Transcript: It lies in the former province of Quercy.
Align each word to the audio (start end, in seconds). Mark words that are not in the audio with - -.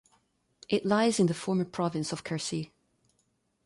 It 0.67 0.83
lies 0.83 1.19
in 1.19 1.27
the 1.27 1.33
former 1.35 1.63
province 1.63 2.11
of 2.11 2.23
Quercy. 2.23 2.73